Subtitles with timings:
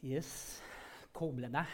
[0.00, 0.62] Yes,
[1.12, 1.72] koble deg.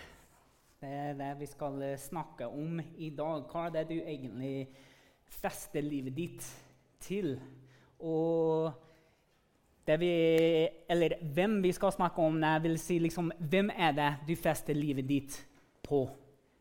[0.82, 3.44] Det er det vi skal eh, snakke om i dag.
[3.46, 4.66] Hva er det du egentlig
[5.30, 6.48] fester livet ditt
[7.06, 7.36] til?
[8.02, 8.66] Og
[9.86, 10.10] vi,
[10.90, 14.74] eller hvem vi skal snakke om, jeg vil si liksom, hvem er det du fester
[14.74, 15.38] livet ditt
[15.86, 16.02] på?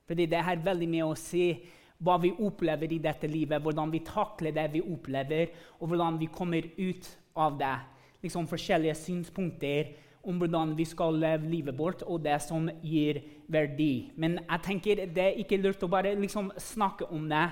[0.05, 1.49] Fordi det har veldig mye å si
[1.97, 5.49] hva vi opplever i dette livet, hvordan vi takler det vi opplever,
[5.81, 7.09] og hvordan vi kommer ut
[7.41, 7.75] av det.
[8.21, 13.21] Liksom forskjellige synspunkter om hvordan vi skal leve livet vårt, og det som gir
[13.51, 14.11] verdi.
[14.17, 17.45] Men jeg tenker det er ikke lurt å bare liksom snakke om det.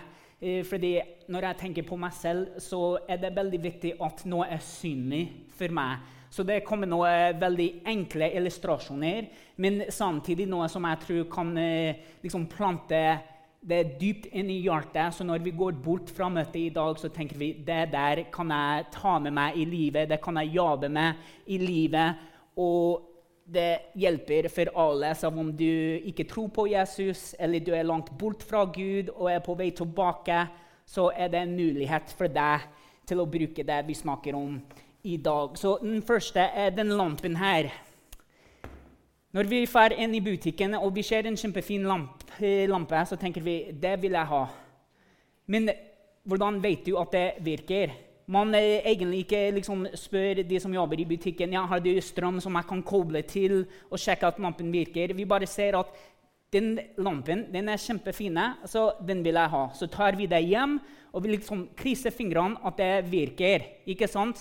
[0.43, 0.97] Eh, fordi
[1.31, 5.27] når jeg tenker på meg selv, så er det veldig viktig at noe er synlig
[5.55, 6.09] for meg.
[6.33, 9.27] Så det kommer noen veldig enkle illustrasjoner,
[9.61, 13.03] men samtidig noe som jeg tror kan eh, liksom plante
[13.63, 15.13] det er dypt inn i hjertet.
[15.15, 18.51] Så når vi går bort fra møtet i dag, så tenker vi det der kan
[18.51, 20.09] jeg ta med meg i livet.
[20.11, 22.32] Det kan jeg jobbe med i livet.
[22.59, 23.09] Og
[23.43, 28.11] det hjelper for alle, som om du ikke tror på Jesus, eller du er langt
[28.17, 30.45] bort fra Gud og er på vei tilbake,
[30.85, 32.67] så er det en mulighet for deg
[33.07, 34.55] til å bruke det vi snakker om
[35.03, 35.57] i dag.
[35.59, 37.71] Så den første er den lampen her.
[39.33, 43.57] Når vi drar inn i butikken og vi ser en kjempefin lampe, så tenker vi
[43.73, 44.43] det vil jeg ha.
[45.49, 45.71] Men
[46.23, 47.91] hvordan vet du at det virker?
[48.31, 52.55] Man egentlig ikke liksom spør de som jobber i butikken ja, har du strøm som
[52.55, 55.11] jeg kan koble til og sjekke at lampen virker.
[55.13, 55.91] Vi bare ser at
[56.53, 58.37] den lampen den er kjempefin,
[58.69, 59.63] så den vil jeg ha.
[59.75, 60.79] Så tar vi det hjem
[61.13, 63.67] og vi liksom krysser fingrene at det virker.
[63.85, 64.39] ikke sant?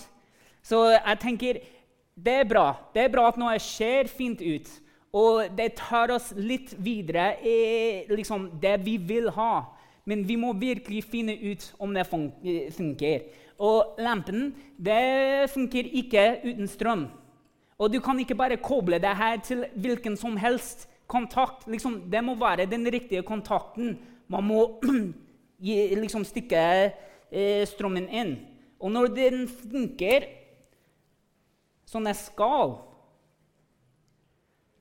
[0.63, 1.59] Så jeg tenker
[2.15, 2.73] det er bra.
[2.93, 4.69] Det er bra at noe ser fint ut.
[5.13, 9.65] Og det tar oss litt videre i liksom, det vi vil ha.
[10.09, 13.27] Men vi må virkelig finne ut om det funker.
[13.61, 17.07] Og lampen det funker ikke uten strøm.
[17.77, 21.67] Og du kan ikke bare koble det her til hvilken som helst kontakt.
[21.67, 23.97] Liksom, det må være den riktige kontakten.
[24.27, 24.79] Man må
[26.03, 26.63] liksom stikke
[27.31, 28.37] eh, strømmen inn.
[28.79, 30.27] Og når den funker
[31.87, 32.79] sånn jeg skal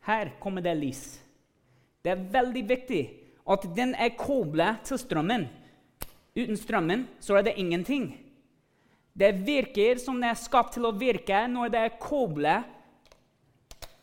[0.02, 1.02] Her kommer det lys.
[2.02, 3.02] Det er veldig viktig
[3.52, 5.44] at den er koblet til strømmen.
[6.34, 8.08] Uten strømmen så er det ingenting.
[9.12, 12.68] Det virker som det er skapt til å virke når det er koblet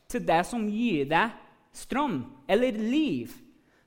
[0.10, 1.34] til det som gir deg
[1.76, 3.34] strøm eller liv.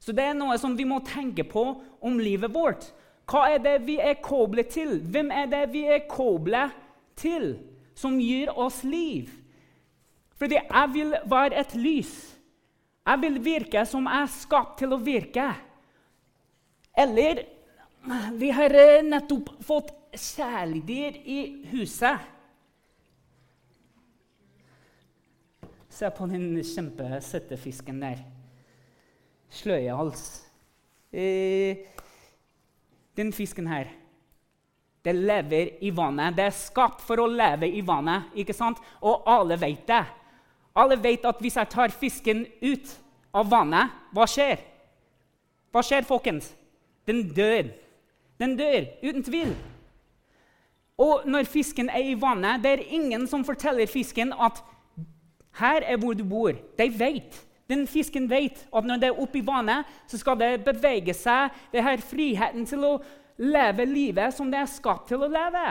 [0.02, 1.62] Så det er noe som vi må tenke på
[2.02, 2.88] om livet vårt.
[3.30, 4.98] Hva er det vi er koblet til?
[4.98, 6.74] Hvem er det vi er koblet
[7.18, 7.54] til,
[7.94, 9.30] som gir oss liv?
[10.38, 12.12] Fordi jeg vil være et lys.
[13.06, 15.46] Jeg vil virke som jeg er skapt til å virke.
[16.98, 17.44] Eller
[18.38, 18.74] vi har
[19.06, 21.38] nettopp fått kjæledyr i
[21.70, 22.28] huset.
[25.92, 28.22] Se på den kjempesøte fisken der.
[29.52, 30.46] Sløyehals.
[31.12, 31.76] Eh,
[33.16, 33.90] den fisken her
[35.04, 36.36] det lever i vannet.
[36.36, 38.30] Det er skapt for å leve i vannet.
[38.38, 38.78] ikke sant?
[39.02, 40.04] Og alle vet det.
[40.78, 42.92] Alle vet at hvis jeg tar fisken ut
[43.34, 44.62] av vannet, hva skjer?
[45.72, 46.52] Hva skjer, folkens?
[47.06, 47.72] Den dør.
[48.38, 49.54] Den dør, uten tvil.
[50.98, 54.60] Og når fisken er i vannet, det er ingen som forteller fisken at
[55.60, 56.52] her er hvor du bor.
[56.78, 57.38] De vet.
[57.68, 61.52] Den fisken vet at når det er oppe i vannet, så skal det bevege seg.
[61.72, 62.92] Det har friheten til å
[63.40, 65.64] leve livet som det er skapt til å leve.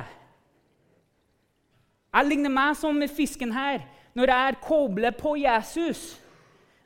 [2.11, 3.85] Jeg ligner meg som fisken her
[4.17, 6.01] når jeg er koblet på Jesus.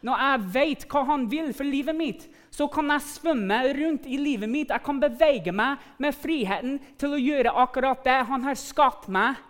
[0.05, 4.17] Når jeg vet hva han vil for livet mitt, så kan jeg svømme rundt i
[4.19, 4.71] livet mitt.
[4.71, 9.41] Jeg kan bevege meg med friheten til å gjøre akkurat det han har skapt meg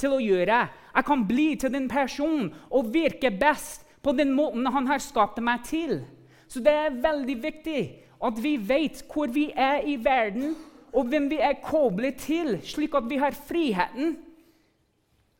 [0.00, 0.66] til å gjøre.
[0.92, 5.40] Jeg kan bli til den personen og virke best på den måten han har skapt
[5.44, 6.02] meg til.
[6.50, 7.80] Så det er veldig viktig
[8.20, 10.52] at vi vet hvor vi er i verden,
[10.92, 14.16] og hvem vi er koblet til, slik at vi har friheten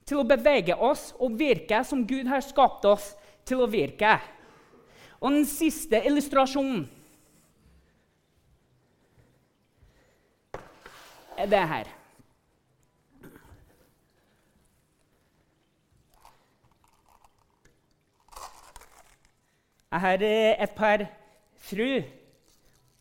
[0.06, 3.10] til å bevege oss og virke som Gud har skapt oss
[3.44, 4.14] til å virke.
[5.20, 6.86] Og den siste illustrasjonen
[11.46, 11.90] det her.
[19.90, 21.02] Jeg har eh, et par
[21.58, 22.02] fru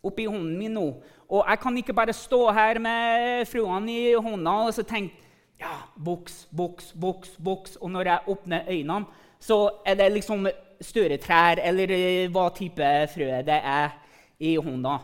[0.04, 0.88] oppi hånden min nå.
[1.30, 5.14] Og jeg kan ikke bare stå her med fruene i hånda og så tenke
[5.60, 5.76] ja,
[6.06, 7.76] boks, boks, boks, boks.
[7.76, 9.06] Og når jeg åpner øynene,
[9.40, 10.48] så er det liksom
[10.82, 13.94] større trær, eller eh, hva type frø det er
[14.40, 14.98] i hånda.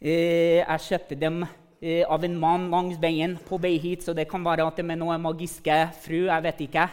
[0.00, 1.44] Eh, jeg kjøpte dem
[1.84, 4.88] eh, av en mann langs veien på vei hit, så det kan være at det
[4.88, 6.24] er noen magiske fru.
[6.24, 6.88] Jeg vet ikke.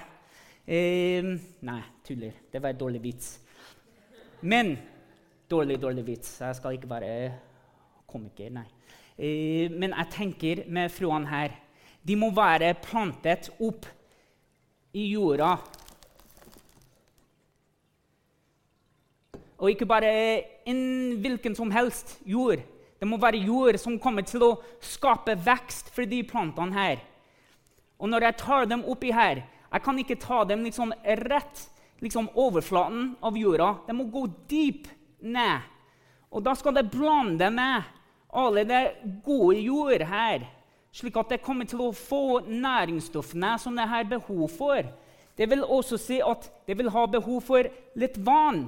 [0.67, 2.35] Nei, tuller.
[2.51, 3.31] Det var en dårlig vits.
[4.45, 4.75] Men
[5.51, 6.37] Dårlig, dårlig vits.
[6.39, 7.31] Jeg skal ikke være
[8.07, 8.69] komiker, nei.
[9.19, 11.57] Eh, men jeg tenker med fruene her
[12.07, 13.83] De må være plantet opp
[14.95, 15.57] i jorda.
[19.59, 20.13] Og ikke bare
[20.65, 20.81] en
[21.21, 22.63] hvilken som helst jord.
[23.01, 24.51] Det må være jord som kommer til å
[24.85, 26.99] skape vekst for de plantene her.
[27.97, 30.89] Og når jeg tar dem oppi her Jeg kan ikke ta dem liksom
[31.29, 31.61] rett
[32.03, 33.69] liksom overflaten av jorda.
[33.87, 34.89] De må gå dypt
[35.23, 35.61] ned.
[36.27, 37.87] Og da skal det blande med
[38.35, 38.81] alle det
[39.23, 40.43] gode jord her,
[40.91, 44.91] slik at det kommer til å få næringsstoffene som det har behov for.
[45.39, 48.65] Det vil også si at det vil ha behov for litt vann.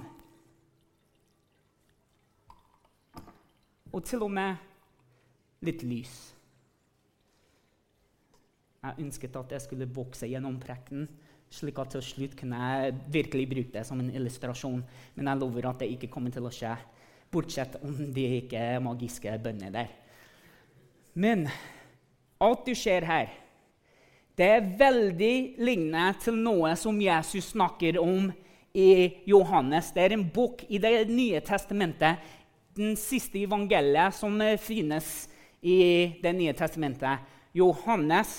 [3.94, 4.56] Og til og med
[5.64, 6.14] litt lys.
[8.84, 11.06] Jeg ønsket at jeg skulle vokse gjennom prekken,
[11.54, 14.82] slik at til slutt kunne jeg virkelig bruke det som en illustrasjon.
[15.16, 16.74] Men jeg lover at det ikke kommer til å skje,
[17.32, 19.94] bortsett om det ikke magiske bønner der.
[21.14, 21.46] Men
[22.42, 23.32] alt du ser her,
[24.34, 28.32] det er veldig lignende til noe som Jesus snakker om
[28.74, 29.92] i Johannes.
[29.94, 32.18] Det er en bok i Det nye testamentet,
[32.76, 35.30] den siste evangeliet som finnes
[35.62, 37.22] i Det nye testamentet.
[37.54, 38.32] Johannes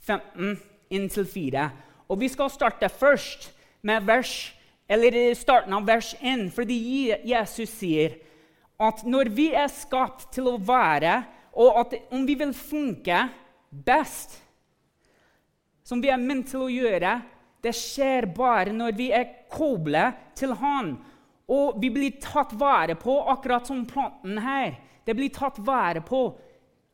[0.00, 0.56] 15
[0.90, 1.68] inntil 4.
[2.08, 3.50] Og vi skal starte først
[3.84, 4.54] med vers,
[4.88, 6.78] eller starten av vers 1, fordi
[7.28, 8.16] Jesus sier
[8.80, 11.20] at når vi er skapt til å være,
[11.58, 13.24] og at om vi vil funke
[13.70, 14.38] best,
[15.84, 17.18] som vi er ment til å gjøre,
[17.64, 20.94] det skjer bare når vi er koblet til Han.
[21.48, 24.76] Og vi blir tatt vare på, akkurat som planten her.
[25.04, 26.26] Det blir tatt vare på.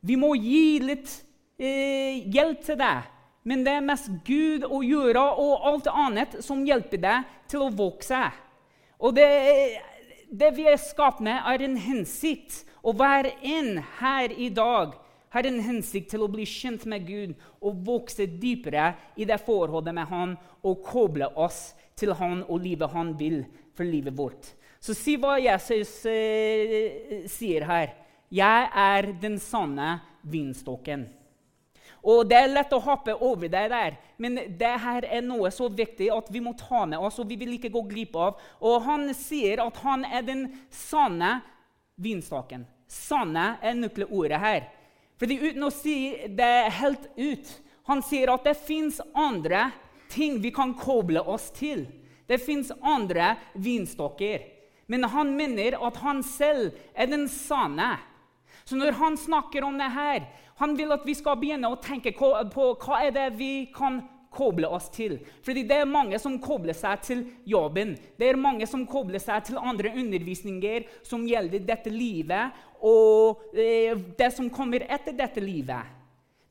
[0.05, 1.11] Vi må gi litt
[1.59, 2.97] eh, hjelp til det
[3.45, 7.73] men det er mest Gud og jorda og alt annet som hjelper deg til å
[7.77, 8.23] vokse.
[9.05, 9.29] Og det,
[10.33, 12.63] det vi er skapt med, er en hensikt.
[12.85, 14.97] Å være inn her i dag
[15.35, 19.97] har en hensikt til å bli kjent med Gud og vokse dypere i det forholdet
[19.97, 20.35] med Han
[20.65, 23.43] og koble oss til Han og livet Han vil
[23.75, 24.53] for livet vårt.
[24.81, 27.95] Så si hva Jesus eh, sier her.
[28.35, 29.99] Jeg er den sanne
[30.29, 31.07] vinstokken.
[32.05, 35.71] Og Det er lett å hoppe over det der, men det her er noe så
[35.73, 37.19] viktig at vi må ta med oss.
[37.19, 38.41] og vi vil ikke gå glipp av.
[38.61, 41.41] Og Han sier at han er den sanne
[41.97, 42.67] vinstokken.
[42.87, 44.69] Sanne er nøkkelordet her.
[45.17, 45.97] Fordi Uten å si
[46.29, 49.71] det helt ut Han sier at det fins andre
[50.09, 51.87] ting vi kan koble oss til.
[52.27, 54.51] Det fins andre vinstokker.
[54.87, 57.97] Men han mener at han selv er den sanne.
[58.65, 60.27] Så når han snakker om det her,
[60.61, 64.03] han vil at vi skal begynne å tenke på hva er det vi kan
[64.35, 65.19] koble oss til.
[65.45, 67.95] Fordi det er mange som kobler seg til jobben.
[68.19, 73.95] Det er mange som kobler seg til andre undervisninger som gjelder dette livet og eh,
[74.19, 75.93] det som kommer etter dette livet.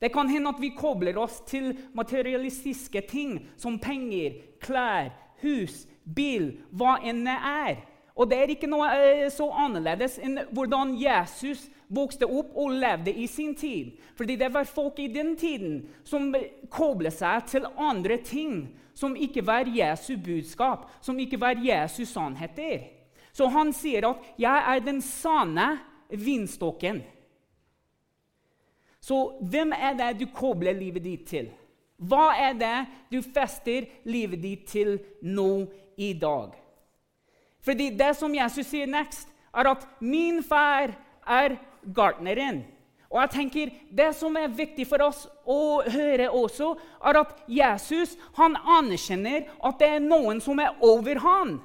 [0.00, 5.12] Det kan hende at vi kobler oss til materialistiske ting som penger, klær,
[5.44, 7.82] hus, bil, hva enn det er.
[8.14, 13.10] Og det er ikke noe eh, så annerledes enn hvordan Jesus vokste opp og levde
[13.10, 13.94] i sin tid.
[14.14, 16.30] Fordi det var folk i den tiden som
[16.70, 22.86] koblet seg til andre ting som ikke var Jesu budskap, som ikke var Jesu sannheter.
[23.34, 25.78] Så han sier at 'jeg er den sanne
[26.10, 27.02] vindstokken'.
[29.00, 31.50] Så hvem er det du kobler livet ditt til?
[32.08, 32.76] Hva er det
[33.12, 36.52] du fester livet ditt til nå i dag?
[37.64, 40.92] Fordi det som Jesus sier next, er at 'min far
[41.26, 41.56] er
[41.94, 42.64] gartneren.
[43.10, 48.16] Og jeg tenker, Det som er viktig for oss å høre også, er at Jesus
[48.34, 51.60] han anerkjenner at det er noen som er over han.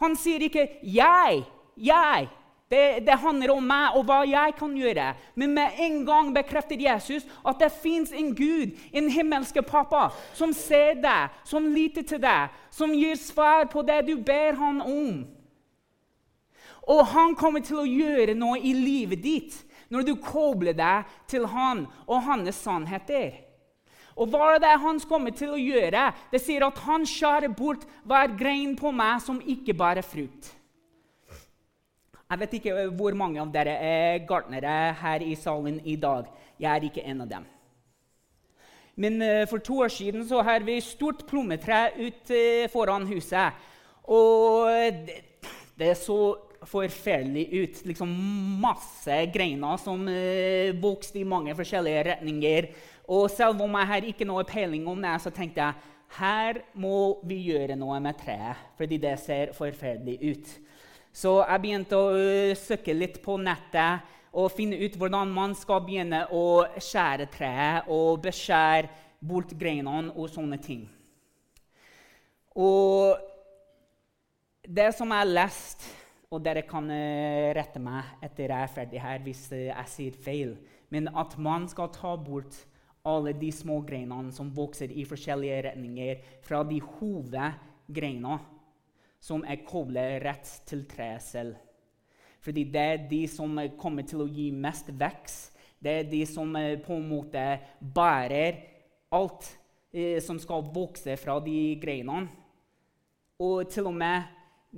[0.00, 1.44] Han sier ikke 'jeg',
[1.76, 2.28] 'jeg'.
[2.68, 5.06] Det, det, handler om meg og hva jeg kan gjøre.
[5.40, 10.52] Men med en gang bekrefter Jesus at det fins en Gud, en himmelske pappa, som
[10.52, 15.24] ser deg, som lytter til deg, som gir svar på det du ber han om.
[16.88, 19.56] Og han kommer til å gjøre noe i livet ditt
[19.88, 23.32] når du kobler deg til han og hans sannheter.
[24.18, 26.10] Og hva er det han kommer til å gjøre?
[26.32, 30.57] Det sier at han skjærer bort hver grein på meg som ikke bærer frukt.
[32.28, 36.26] Jeg vet ikke hvor mange av dere er gartnere her i salen i dag.
[36.60, 37.46] Jeg er ikke en av dem.
[38.98, 43.56] Men uh, for to år siden så har vi stort plommetre uh, foran huset.
[44.04, 44.68] Og
[45.06, 45.22] det,
[45.78, 46.36] det så
[46.68, 47.82] forferdelig ut.
[47.86, 48.12] Liksom
[48.60, 52.68] masse greiner som eh, vokste i mange forskjellige retninger.
[53.08, 57.20] Og selv om jeg har ikke noe peiling om det, så tenkte jeg her må
[57.28, 60.54] vi gjøre noe med treet, fordi det ser forferdelig ut.
[61.18, 64.06] Så jeg begynte å uh, søke litt på nettet
[64.38, 68.90] og finne ut hvordan man skal begynne å skjære treet og beskjære
[69.26, 70.84] bort greinene og sånne ting.
[72.54, 73.18] Og
[74.62, 75.86] det som jeg har lest,
[76.30, 80.20] og dere kan uh, rette meg etter jeg er ferdig her hvis uh, jeg sier
[80.28, 80.52] feil,
[80.92, 82.60] men at man skal ta bort
[83.08, 88.38] alle de små greinene som vokser i forskjellige retninger, fra de hovedgreinene
[89.20, 91.56] som er koblet rett til treet selv.
[92.44, 95.56] Fordi det er de som kommer til å gi mest vekst.
[95.78, 97.42] Det er de som eh, på en måte
[97.78, 98.62] bærer
[99.14, 99.46] alt
[99.92, 102.30] eh, som skal vokse fra de greinene.
[103.38, 104.26] Og til og med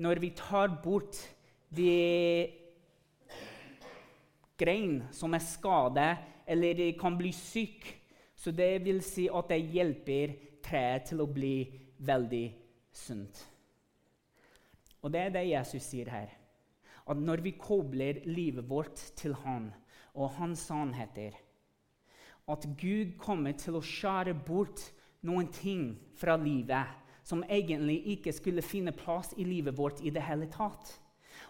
[0.00, 1.16] når vi tar bort
[1.72, 2.50] de
[4.60, 6.10] grein som er skadet
[6.50, 7.86] eller kan bli syk,
[8.36, 11.54] så det vil si at det hjelper treet til å bli
[12.04, 12.46] veldig
[12.92, 13.49] sunt.
[15.02, 16.32] Og det er det Jesus sier her.
[17.10, 19.70] At når vi kobler livet vårt til Han
[20.14, 21.34] og Hans sannheter,
[22.50, 24.82] at Gud kommer til å skjære bort
[25.26, 30.24] noen ting fra livet som egentlig ikke skulle finne plass i livet vårt i det
[30.24, 30.96] hele tatt.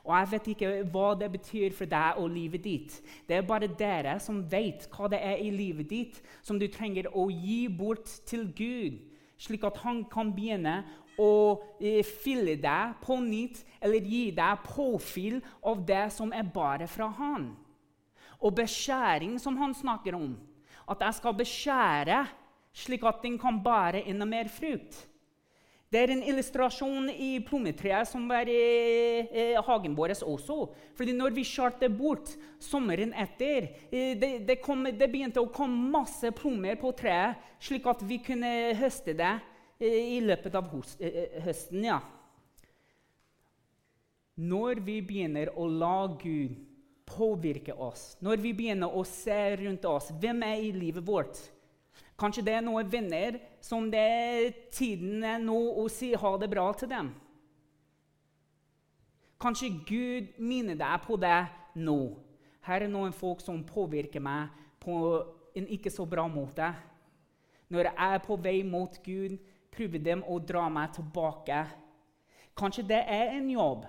[0.05, 2.99] Og jeg vet ikke hva det betyr for deg og livet ditt.
[3.29, 7.11] Det er bare dere som vet hva det er i livet ditt som du trenger
[7.17, 9.01] å gi bort til Gud,
[9.41, 10.83] slik at han kan begynne
[11.21, 11.33] å
[11.81, 17.11] eh, fylle deg på nytt eller gi deg påfyll av det som er bare fra
[17.21, 17.53] Han.
[18.41, 20.33] Og beskjæring, som han snakker om.
[20.89, 22.23] At jeg skal beskjære
[22.73, 25.07] slik at den kan bære enda mer frukt.
[25.91, 28.59] Det er en illustrasjon i plommetreet som var i,
[29.27, 30.69] i hagen vår også.
[30.95, 32.31] Fordi når vi skjærte bort
[32.63, 37.91] sommeren etter, eh, det, det, kom, det begynte å komme masse plommer på treet, slik
[37.91, 39.35] at vi kunne høste det
[39.81, 41.85] i løpet av eh, eh, høsten.
[41.85, 42.01] ja.
[44.41, 46.57] Når vi begynner å la Gud
[47.05, 51.41] påvirke oss, når vi begynner å se rundt oss hvem er i livet vårt
[52.21, 56.51] Kanskje det er noen venner som det er tiden er nå å si ha det
[56.53, 57.09] bra til dem.
[59.41, 61.39] Kanskje Gud minner deg på det
[61.81, 61.97] nå.
[62.67, 64.53] Her er noen folk som påvirker meg
[64.85, 64.99] på
[65.57, 66.69] en ikke så bra måte.
[67.73, 69.39] Når jeg er på vei mot Gud,
[69.75, 71.65] prøver de å dra meg tilbake.
[72.59, 73.87] Kanskje det er en jobb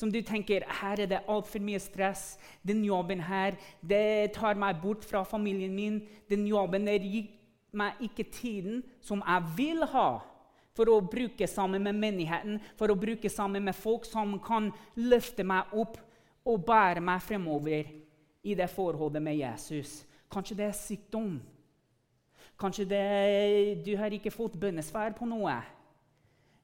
[0.00, 2.38] som du tenker her er det altfor mye stress.
[2.64, 6.00] Den jobben her det tar meg bort fra familien min.
[6.30, 7.28] Den jobben der gir
[7.76, 10.08] meg ikke tiden som jeg vil ha
[10.74, 15.44] for å bruke sammen med menigheten, for å bruke sammen med folk som kan løfte
[15.44, 15.98] meg opp
[16.48, 17.90] og bære meg fremover
[18.40, 20.06] i det forholdet med Jesus.
[20.32, 21.34] Kanskje det er sykdom.
[22.60, 25.56] Kanskje det, du har ikke fått bønnesvar på noe.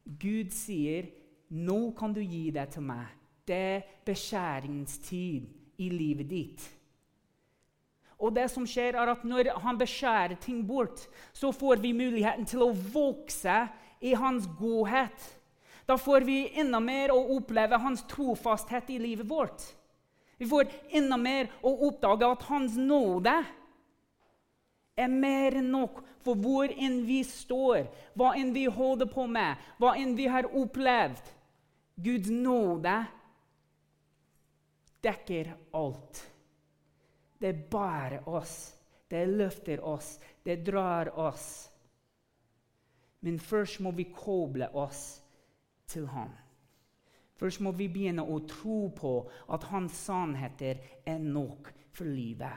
[0.05, 1.09] Gud sier,
[1.49, 3.15] 'Nå kan du gi det til meg.'
[3.47, 5.47] Det er beskjæringstid
[5.79, 6.63] i livet ditt.
[8.19, 12.45] Og det som skjer er at Når han beskjærer ting bort, så får vi muligheten
[12.45, 13.69] til å vokse
[14.01, 15.37] i hans godhet.
[15.87, 19.63] Da får vi enda mer å oppleve hans trofasthet i livet vårt.
[20.39, 23.45] Vi får enda mer å oppdage at hans nåde
[24.97, 27.87] er mer enn nok for hvor enn vi står,
[28.17, 31.33] hva enn vi holder på med, hva enn vi har opplevd.
[31.97, 32.97] Guds nåde
[35.05, 36.23] dekker alt.
[37.39, 38.57] Det bærer oss,
[39.09, 41.47] det løfter oss, det drar oss.
[43.21, 45.21] Men først må vi koble oss
[45.87, 46.33] til ham.
[47.37, 49.13] Først må vi begynne å tro på
[49.53, 52.57] at hans sannheter er nok for livet.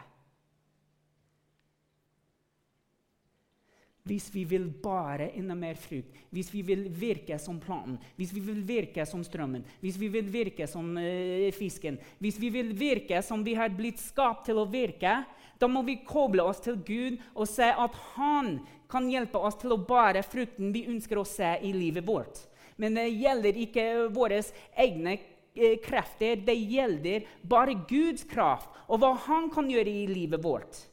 [4.09, 8.41] Hvis vi vil bare enda mer frukt, hvis vi vil virke som planten, hvis vi
[8.41, 13.21] vil virke som strømmen, hvis vi vil virke som uh, fisken, hvis vi vil virke
[13.25, 15.19] som vi har blitt skapt til å virke,
[15.59, 19.75] da må vi koble oss til Gud og se at Han kan hjelpe oss til
[19.75, 22.47] å bære frukten vi ønsker å se i livet vårt.
[22.79, 24.39] Men det gjelder ikke våre
[24.79, 30.41] egne eh, krefter, det gjelder bare Guds kraft og hva Han kan gjøre i livet
[30.41, 30.87] vårt.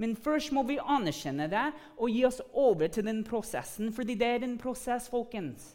[0.00, 1.68] Men først må vi anerkjenne det
[1.98, 5.74] og gi oss over til den prosessen, fordi det er en prosess, folkens.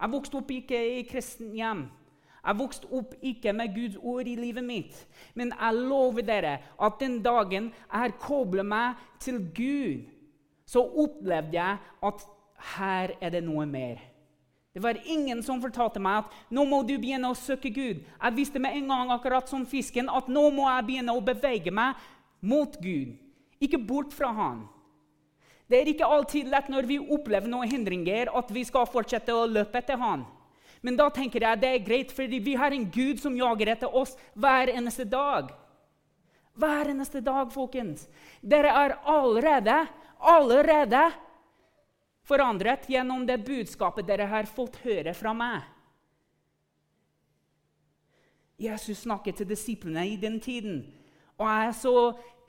[0.00, 1.88] Jeg vokste opp ikke i kristen hjem.
[2.40, 4.96] Jeg vokste opp ikke med Guds ord i livet mitt.
[5.36, 10.08] Men jeg lover dere at den dagen jeg kobler meg til Gud,
[10.64, 11.76] så opplevde jeg
[12.08, 12.24] at
[12.76, 14.00] her er det noe mer.
[14.70, 18.04] Det var ingen som fortalte meg at nå må du begynne å søke Gud.
[18.06, 21.74] Jeg visste med en gang akkurat som fisken, at nå må jeg begynne å bevege
[21.74, 21.98] meg
[22.40, 23.16] mot Gud,
[23.60, 24.64] ikke bort fra Han.
[25.70, 29.46] Det er ikke alltid lett når vi opplever noen hindringer, at vi skal fortsette å
[29.46, 30.24] løpe etter Han.
[30.80, 33.96] Men da tenker jeg det er greit, fordi vi har en Gud som jager etter
[33.96, 35.52] oss hver eneste dag.
[36.58, 38.08] Hver eneste dag, folkens.
[38.40, 39.76] Dere er allerede,
[40.18, 41.04] allerede
[42.26, 45.68] forandret gjennom det budskapet dere har fått høre fra meg.
[48.60, 50.82] Jesus snakket til disiplene i den tiden.
[51.40, 51.94] Og jeg er så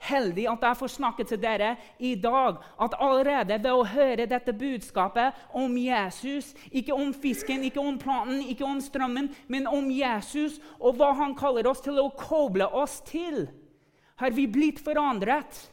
[0.02, 2.58] heldig at jeg får snakke til dere i dag.
[2.82, 8.42] At allerede ved å høre dette budskapet om Jesus, ikke om fisken, ikke om planten,
[8.44, 13.00] ikke om strømmen, men om Jesus og hva han kaller oss til å koble oss
[13.08, 13.46] til,
[14.20, 15.68] har vi blitt forandret.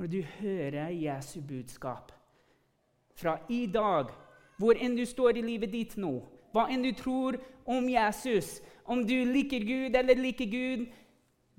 [0.00, 2.12] Når du hører Jesu budskap
[3.20, 4.08] fra i dag,
[4.60, 6.18] hvor enn du står i livet ditt nå,
[6.52, 10.88] hva enn du tror om Jesus, om du liker Gud eller liker Gud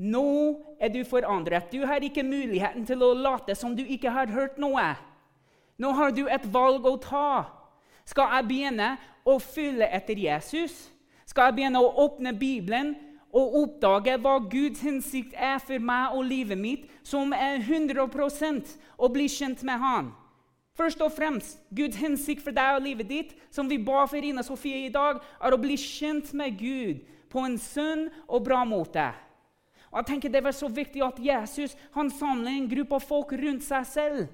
[0.02, 1.68] Nå er du forandret.
[1.70, 4.96] Du har ikke muligheten til å late som du ikke har hørt noe.
[5.78, 7.46] Nå har du et valg å ta.
[8.10, 8.88] Skal jeg begynne
[9.30, 10.88] å følge etter Jesus?
[11.30, 12.96] Skal jeg begynne å åpne Bibelen
[13.30, 18.02] og oppdage hva Guds hensikt er for meg og livet mitt, som er 100
[18.98, 20.12] å bli kjent med Han?
[20.78, 24.44] Først og fremst, Guds hensikt for deg og livet ditt, som vi ba for Ina
[24.46, 27.02] Sofie i dag, er å bli kjent med Gud
[27.32, 29.10] på en sunn og bra måte.
[29.92, 33.34] Og jeg tenker Det var så viktig at Jesus han samler en gruppe av folk
[33.36, 34.30] rundt seg selv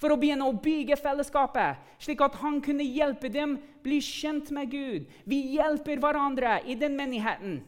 [0.00, 4.70] for å begynne å bygge fellesskapet, slik at han kunne hjelpe dem bli kjent med
[4.72, 5.10] Gud.
[5.28, 7.58] Vi hjelper hverandre i den menigheten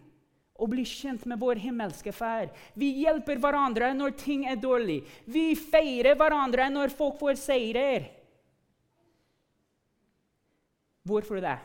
[0.63, 2.53] å bli kjent med vår himmelske Far.
[2.79, 5.01] Vi hjelper hverandre når ting er dårlig.
[5.27, 8.07] Vi feirer hverandre når folk får seirer.
[11.03, 11.59] Hvorfor det?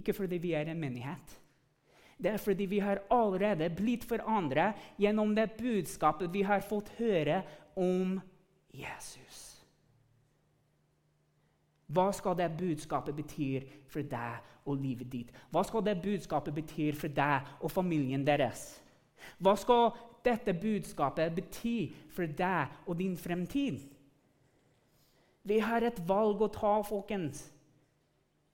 [0.00, 1.38] Ikke fordi vi er en menighet.
[2.22, 7.42] Det er fordi vi har allerede blitt forandret gjennom det budskapet vi har fått høre
[7.78, 8.18] om
[8.74, 9.51] Jesus.
[11.92, 13.50] Hva skal det budskapet bety
[13.90, 15.32] for deg og livet ditt?
[15.50, 18.80] Hva skal det budskapet bety for deg og familien deres?
[19.38, 19.90] Hva skal
[20.24, 23.82] dette budskapet bety for deg og din fremtid?
[25.42, 27.48] Vi har et valg å ta, folkens.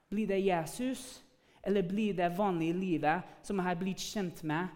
[0.09, 1.21] Blir det Jesus,
[1.63, 4.73] eller blir det vanlige livet som jeg har blitt kjent med?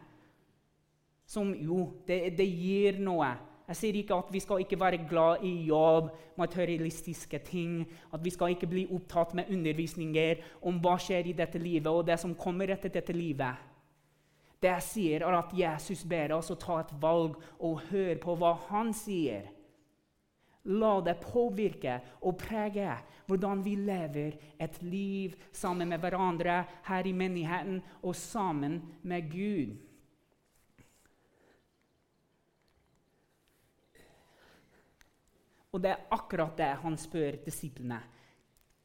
[1.27, 3.31] Som jo, det, det gir noe
[3.73, 7.79] jeg sier ikke at vi skal ikke være glad i jobb, materialistiske ting.
[8.13, 12.05] At vi skal ikke bli opptatt med undervisninger om hva skjer i dette livet, og
[12.05, 13.71] det som kommer etter dette livet.
[14.61, 18.37] Det jeg sier, er at Jesus ber oss å ta et valg og høre på
[18.39, 19.49] hva han sier.
[20.69, 22.93] La det påvirke og prege
[23.27, 29.81] hvordan vi lever et liv sammen med hverandre her i menigheten og sammen med Gud.
[35.73, 38.01] Og det er akkurat det han spør disiplene.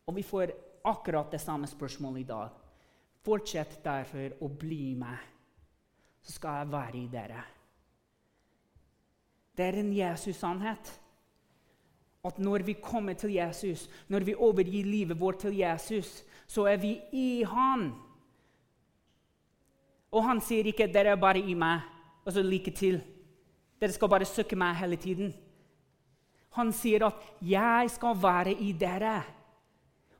[0.07, 0.53] Og vi får
[0.87, 2.49] akkurat det samme spørsmålet i dag.
[3.27, 5.17] Fortsett derfor å bli med,
[6.23, 7.41] så skal jeg være i dere.
[9.57, 10.93] Det er en Jesus-sannhet.
[12.27, 16.77] At når vi kommer til Jesus, når vi overgir livet vårt til Jesus, så er
[16.77, 17.91] vi i Han.
[20.11, 21.81] Og han sier ikke 'dere er bare i meg',
[22.25, 23.01] og så lykke til.
[23.79, 25.33] Dere skal bare søke meg hele tiden.
[26.57, 29.23] Han sier at 'jeg skal være i dere'.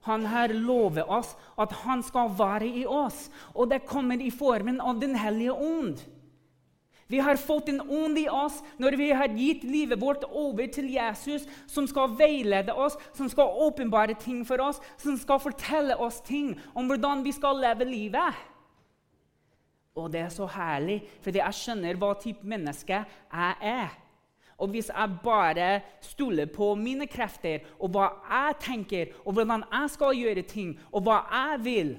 [0.08, 4.80] Han har lovet oss at han skal være i oss, og det kommer i formen
[4.82, 6.00] av Den hellige ånd.
[7.08, 10.90] Vi har fått en ånd i oss når vi har gitt livet vårt over til
[10.92, 16.20] Jesus, som skal veilede oss, som skal åpenbare ting for oss, som skal fortelle oss
[16.22, 18.42] ting om hvordan vi skal leve livet.
[19.96, 23.96] Og det er så herlig, fordi jeg skjønner hva type menneske jeg er.
[24.58, 29.90] Og hvis jeg bare stoler på mine krefter og hva jeg tenker, og hvordan jeg
[29.94, 31.98] skal gjøre ting, og hva jeg vil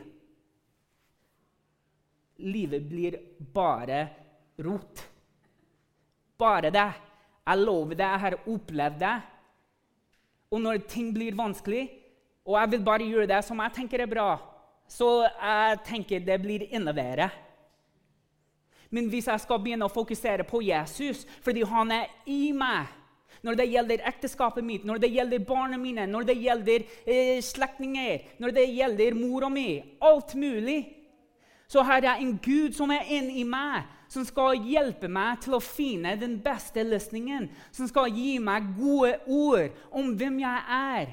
[2.38, 3.16] Livet blir
[3.54, 4.04] bare
[4.62, 5.00] rot.
[6.38, 6.90] Bare det.
[7.42, 8.04] Jeg lover det.
[8.04, 9.16] Jeg har opplevd det.
[10.54, 11.88] Og når ting blir vanskelig,
[12.46, 14.28] og jeg vil bare gjøre det som jeg tenker er bra,
[14.88, 17.28] så jeg tenker det blir verre.
[18.90, 22.94] Men hvis jeg skal begynne å fokusere på Jesus fordi han er i meg
[23.44, 28.24] når det gjelder ekteskapet mitt, når det gjelder barna mine, når det gjelder eh, slektninger,
[28.42, 29.68] når det gjelder mora mi
[30.02, 30.80] Alt mulig.
[31.68, 35.62] Så har jeg en Gud som er inni meg, som skal hjelpe meg til å
[35.62, 37.50] finne den beste løsningen.
[37.76, 41.12] Som skal gi meg gode ord om hvem jeg er,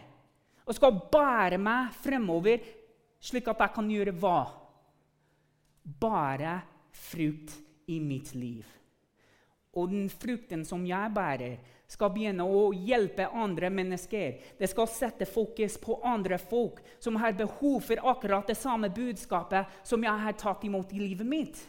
[0.65, 2.63] og skal bære meg fremover
[3.21, 4.39] slik at jeg kan gjøre hva?
[5.85, 6.61] bare
[6.91, 8.65] frukt i mitt liv.
[9.75, 14.39] Og den frukten som jeg bærer, skal begynne å hjelpe andre mennesker.
[14.57, 19.69] Det skal sette fokus på andre folk som har behov for akkurat det samme budskapet
[19.85, 21.61] som jeg har tatt imot i livet mitt.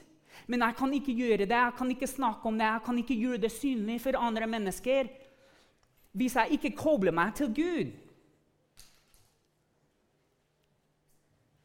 [0.47, 3.21] Men jeg kan ikke gjøre det, jeg kan ikke snakke om det, jeg kan ikke
[3.21, 5.13] gjøre det synlig for andre mennesker
[6.17, 7.91] hvis jeg ikke kobler meg til Gud.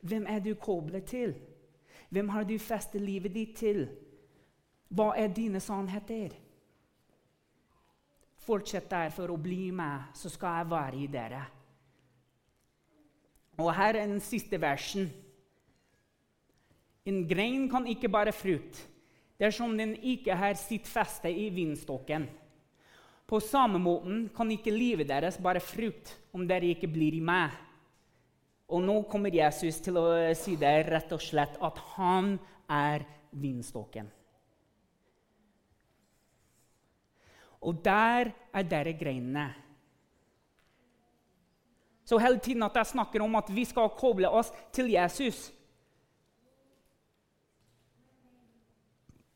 [0.02, 1.38] Hvem er du koblet til?
[2.12, 3.86] Hvem har du festet livet ditt til?
[4.92, 6.34] Hva er dine sannheter?
[8.42, 11.42] Fortsett derfor å bli med, så skal jeg være i dere.
[13.62, 15.08] Og her er den siste versen.
[17.08, 18.84] En grein kan ikke bare frukt
[19.42, 22.28] dersom den ikke har sitt feste i vindstokken.
[23.26, 27.56] På samme måten kan ikke livet deres bare frukt om dere ikke blir i meg.
[28.72, 32.36] Og nå kommer Jesus til å si det rett og slett at han
[32.70, 34.12] er vindstokken.
[37.62, 39.50] Og der er dere greinene.
[42.06, 45.52] Så hele tiden at jeg snakker om at vi skal koble oss til Jesus.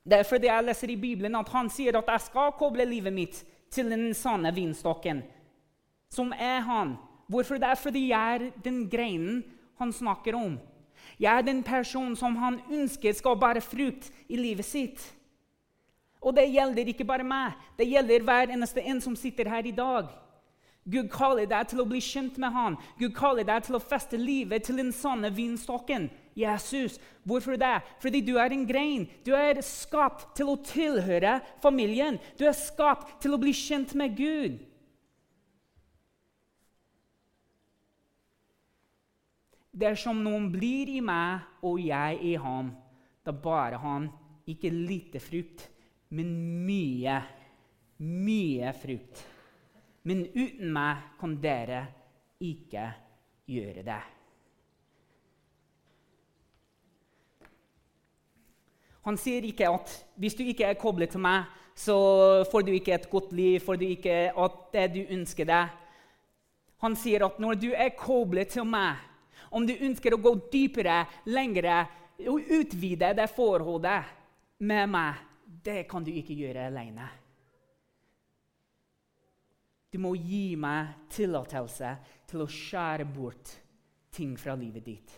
[0.05, 3.13] Det er fordi jeg leser i Bibelen at han sier at jeg skal koble livet
[3.13, 3.39] mitt
[3.73, 5.23] til den sanne vinstokken,
[6.13, 6.95] som er han.
[7.27, 7.57] Hvorfor?
[7.57, 9.43] Det er fordi jeg er den greinen
[9.79, 10.59] han snakker om.
[11.19, 15.01] Jeg er den personen som han ønsker skal bære frukt i livet sitt.
[16.25, 19.73] Og det gjelder ikke bare meg, det gjelder hver eneste en som sitter her i
[19.75, 20.09] dag.
[20.85, 22.75] Gud kaller deg til å bli kjent med han.
[22.99, 26.11] Gud kaller deg til å feste livet til den sanne vinstokken.
[26.37, 26.99] Jesus.
[27.25, 27.79] Hvorfor det?
[28.03, 29.07] Fordi du er en grein.
[29.25, 32.19] Du er skapt til å tilhøre familien.
[32.37, 34.59] Du er skapt til å bli kjent med Gud.
[39.75, 42.69] Dersom noen blir i meg og jeg i ham,
[43.25, 44.11] da bare han
[44.47, 45.65] ikke lite frukt
[46.15, 46.33] men
[46.65, 47.19] mye,
[47.99, 49.23] mye frukt.
[50.05, 51.81] Men uten meg kan dere
[52.43, 52.85] ikke
[53.49, 54.03] gjøre det.
[59.05, 61.45] Han sier ikke at hvis du ikke er koblet til meg,
[61.77, 61.95] så
[62.49, 65.73] får du ikke et godt liv, får du ikke at det du ønsker deg.
[66.81, 68.97] Han sier at når du er koblet til meg,
[69.51, 71.83] om du ønsker å gå dypere, lengre
[72.25, 74.09] og utvide det forholdet
[74.65, 77.07] med meg, det kan du ikke gjøre alene.
[79.93, 81.91] Du må gi meg tillatelse
[82.27, 83.53] til å skjære bort
[84.15, 85.13] ting fra livet ditt.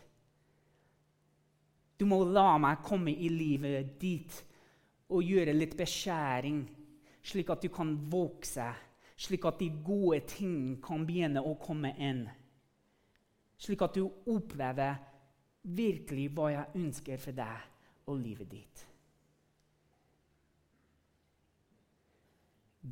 [1.97, 4.35] Du må la meg komme i livet ditt
[5.09, 6.59] og gjøre litt beskjæring,
[7.25, 8.67] slik at du kan vokse,
[9.17, 12.27] slik at de gode tingene kan begynne å komme inn.
[13.57, 14.99] Slik at du opplever
[15.63, 18.85] virkelig hva jeg ønsker for deg og livet ditt.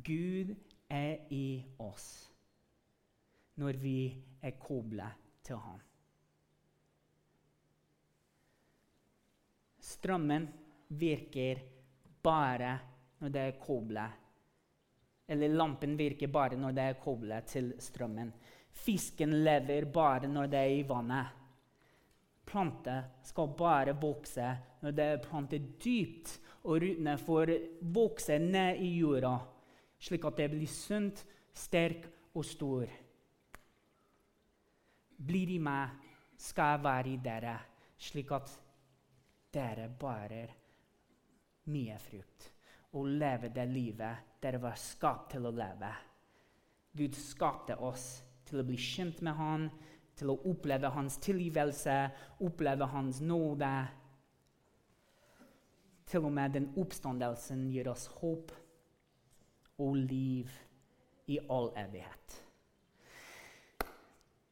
[0.04, 0.52] Gud
[0.92, 2.08] er i oss
[3.56, 4.00] når vi
[4.44, 5.80] er koblet til ham.
[9.80, 10.44] Strømmen
[11.00, 11.62] virker
[12.22, 12.74] bare
[13.22, 14.22] når det er koblet.
[15.26, 18.34] Eller lampen virker bare når det er koblet til strømmen.
[18.76, 21.32] Fisken lever bare når det er i vannet.
[22.46, 27.52] Planter skal bare vokse når det er plantet dypt, og røttene får
[27.94, 29.38] vokse ned i jorda
[30.06, 31.24] slik at det blir sunt,
[31.56, 32.90] sterk og stor.
[35.26, 35.96] Blir i meg,
[36.38, 37.56] skal jeg være i dere,
[37.98, 38.52] slik at
[39.56, 40.52] dere bærer
[41.72, 42.52] mye frukt
[42.96, 45.90] og lever det livet dere var skapt til å leve.
[46.96, 48.06] Gud skapte oss
[48.46, 49.66] til å bli kjent med Han,
[50.16, 51.96] til å oppleve Hans tilgivelse,
[52.46, 53.72] oppleve Hans nåde.
[56.06, 58.54] Til og med den oppstandelsen gir oss håp
[59.78, 60.50] og liv
[61.26, 62.42] i all evighet.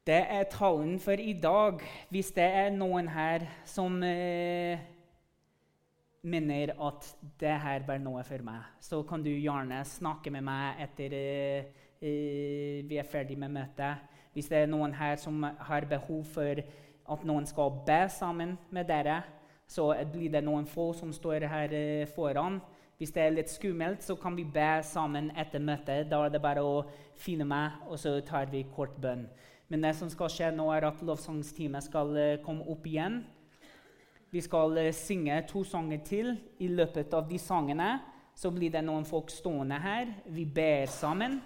[0.05, 1.79] Det er talen for i dag.
[2.09, 4.79] Hvis det er noen her som eh,
[6.21, 7.07] mener at
[7.39, 11.71] det her var noe for meg, så kan du gjerne snakke med meg etter eh,
[12.01, 14.05] eh, vi er ferdig med møtet.
[14.33, 16.61] Hvis det er noen her som har behov for
[17.13, 19.21] at noen skal be sammen med dere,
[19.67, 22.59] så blir det noen få som står her eh, foran.
[22.97, 26.07] Hvis det er litt skummelt, så kan vi be sammen etter møtet.
[26.07, 26.85] Da er det bare å
[27.19, 29.25] finne meg, og så tar vi kort bønn.
[29.67, 33.23] Men det som skal skje nå, er at lovsangsteamet skal uh, komme opp igjen.
[34.31, 36.35] Vi skal uh, synge to sanger til.
[36.63, 37.97] I løpet av de sangene
[38.35, 40.13] så blir det noen folk stående her.
[40.31, 41.41] Vi ber sammen.